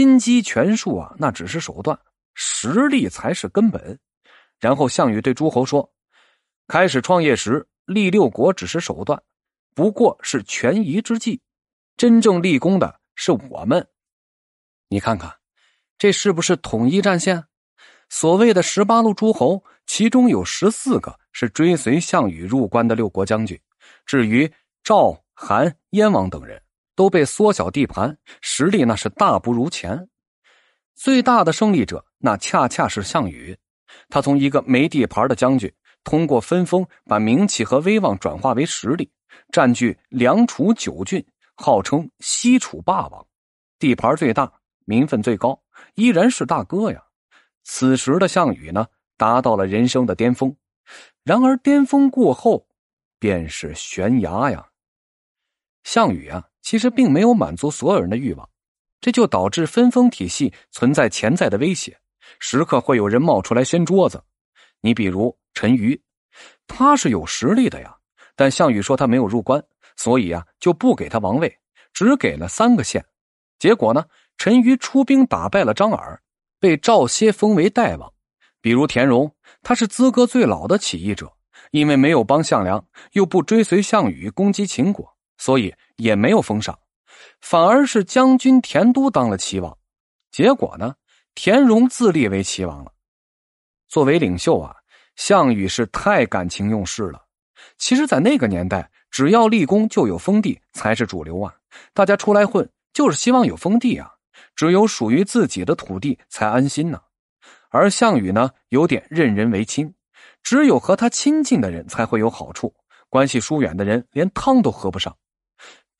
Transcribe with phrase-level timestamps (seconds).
[0.00, 2.00] 心机权术啊，那只是手段，
[2.32, 3.98] 实力才是根本。
[4.58, 5.92] 然后项羽对诸侯说
[6.68, 9.22] ：“开始创业时，立六国只是手段，
[9.74, 11.42] 不过是权宜之计。
[11.98, 13.86] 真正立功的是我们。
[14.88, 15.36] 你看看，
[15.98, 17.44] 这是不是统一战线？
[18.08, 23.60] 所谓的十八路诸侯，其中有十四个是追随项羽入关的六国将军。
[24.06, 24.50] 至于
[24.82, 26.62] 赵、韩、燕王等人，
[27.00, 30.10] 都被缩小地盘，实力那是大不如前。
[30.94, 33.56] 最大的胜利者，那恰恰是项羽。”
[34.10, 35.72] 他从一个没地盘的将军，
[36.04, 39.10] 通过分封，把名气和威望转化为实力，
[39.50, 43.26] 占据梁楚九郡，号称西楚霸王，
[43.78, 44.52] 地盘最大，
[44.84, 45.58] 名分最高，
[45.94, 47.02] 依然是大哥呀。
[47.64, 48.86] 此时的项羽呢，
[49.16, 50.54] 达到了人生的巅峰。
[51.24, 52.68] 然而巅峰过后，
[53.18, 54.66] 便是悬崖呀。
[55.82, 58.48] 项羽啊，其实并没有满足所有人的欲望，
[59.00, 61.98] 这就导致分封体系存在潜在的威胁。
[62.38, 64.22] 时刻会有人冒出来掀桌子，
[64.80, 66.00] 你比如陈馀，
[66.66, 67.96] 他是有实力的呀。
[68.36, 69.62] 但项羽说他没有入关，
[69.96, 71.58] 所以啊就不给他王位，
[71.92, 73.04] 只给了三个县。
[73.58, 74.04] 结果呢，
[74.38, 76.22] 陈馀出兵打败了张耳，
[76.58, 78.10] 被赵歇封为代王。
[78.62, 81.32] 比如田荣，他是资格最老的起义者，
[81.70, 86.78] 因为没有帮项梁，又不追随项羽攻击秦国，所以也没有封赏，
[87.40, 89.76] 反而是将军田都当了齐王。
[90.32, 90.94] 结果呢？
[91.34, 92.92] 田荣自立为齐王了。
[93.88, 94.74] 作为领袖啊，
[95.14, 97.24] 项羽是太感情用事了。
[97.78, 101.54] 其实，在那个年代，只要立功就有封地才是主流啊。
[101.94, 104.10] 大家出来混就是希望有封地啊，
[104.56, 107.00] 只有属于自己的土地才安心呢。
[107.70, 109.94] 而项羽呢，有点任人唯亲，
[110.42, 112.74] 只有和他亲近的人才会有好处，
[113.08, 115.16] 关系疏远的人连汤都喝不上。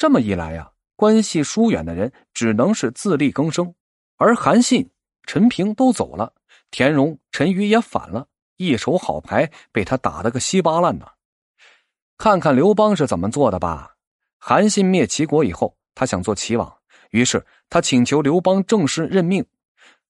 [0.01, 3.75] 这么一来呀，关系疏远的人只能是自力更生，
[4.17, 4.91] 而韩信。
[5.25, 6.33] 陈平都走了，
[6.71, 11.07] 田荣、陈馀也反了，一手好牌被他打得个稀巴烂呢。
[12.17, 13.97] 看看刘邦是怎么做的吧。
[14.39, 16.75] 韩信灭齐国以后，他想做齐王，
[17.11, 19.45] 于是他请求刘邦正式任命。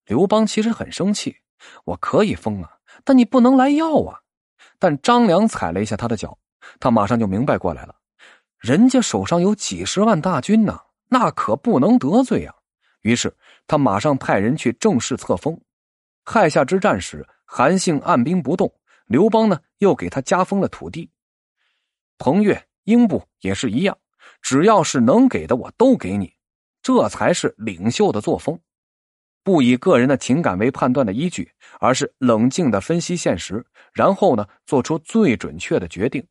[0.07, 1.35] 刘邦其实很生气，
[1.85, 2.71] 我可以封啊，
[3.03, 4.21] 但你不能来要啊。
[4.79, 6.39] 但张良踩了一下他的脚，
[6.79, 7.97] 他马上就明白过来了，
[8.61, 10.79] 人家手上有几十万大军呢，
[11.09, 12.55] 那可不能得罪呀。
[13.01, 13.35] 于是
[13.67, 15.59] 他马上派人去正式册封。
[16.27, 18.71] 垓下之战时，韩信按兵不动，
[19.07, 21.11] 刘邦呢又给他加封了土地。
[22.19, 23.97] 彭越、英布也是一样，
[24.43, 26.35] 只要是能给的，我都给你。
[26.83, 28.61] 这才是领袖的作风，
[29.43, 36.27] 不以个人的情感为判断的依据，而是冷静的分析现实，然后呢做出最准确的决定。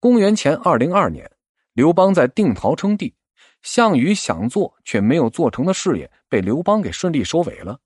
[0.00, 1.30] 公元前二零二年，
[1.74, 3.14] 刘邦在定陶称帝。
[3.62, 7.78] 项羽想做却没有做成的事业，被刘邦给顺利收尾了。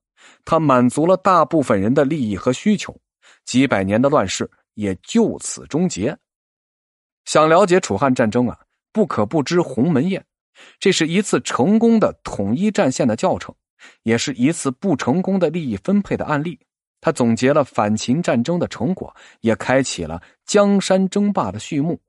[0.44, 3.00] 他满足了大部分人的利益和需求，
[3.44, 6.16] 几百年的乱世也就此终结。
[7.24, 8.58] 想了解楚汉战争啊，
[8.92, 10.24] 不可不知鸿门宴。
[10.80, 13.54] 这是一次成功的统一战线的教程，
[14.02, 16.58] 也是一次不成功的利益分配的案例。
[17.00, 22.00] 他总结了反秦战争的成果，也开启了江山争霸的序幕。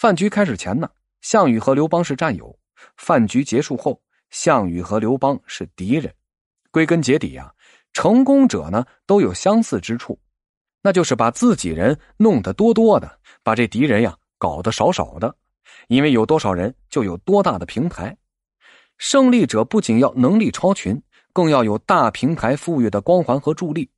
[0.00, 0.88] 饭局开始前呢，
[1.20, 2.58] 项羽和刘邦是战友。
[2.96, 4.00] 饭局结束后，
[4.30, 6.10] 项羽和刘邦是敌人。
[6.70, 7.52] 归根结底呀，
[7.92, 10.18] 成功者呢都有相似之处，
[10.80, 15.36] 那就是把自己人弄得多多的，把这敌人呀搞得少少的。
[15.88, 18.16] 因为有多少人，就有多大的平台。
[18.96, 20.98] 胜利者不仅要能力超群，
[21.34, 23.90] 更要有大平台赋予的光环和助力。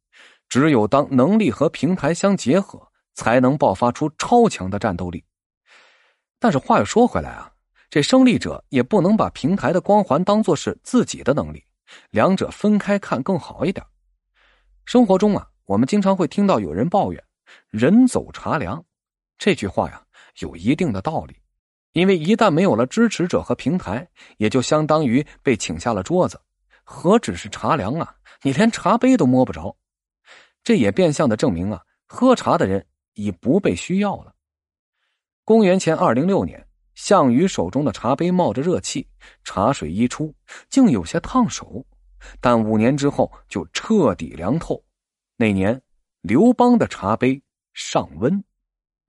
[0.48, 5.22] 只有当能力和平台相结合，才能爆发出超强的战斗力。
[6.42, 7.48] 但是话又说回来啊。
[7.88, 11.62] 这胜利者也不能把平台的光环当做是自己的能力，
[12.10, 13.86] 两者分开看更好一点。
[14.84, 17.22] 生活中啊，我们经常会听到有人抱怨
[17.70, 18.84] “人走茶凉”
[19.38, 20.02] 这句话呀，
[20.40, 21.36] 有一定的道理。
[21.92, 26.40] 因为一旦没有了支持者和平台，也就相当于被请下了桌子，
[26.82, 29.76] 何止是茶凉啊，你连茶杯都摸不着。
[30.64, 34.31] 这也变相的证明啊，喝茶的人已不被需要了。
[35.44, 36.66] 公元前二零六年。
[36.94, 39.08] 项羽手中的茶杯冒着热气，
[39.44, 40.34] 茶水一出，
[40.68, 41.86] 竟有些烫手，
[42.38, 44.84] 但五年之后就彻底凉透。
[45.38, 45.80] 那年，
[46.20, 47.42] 刘邦的茶杯
[47.72, 48.44] 尚温。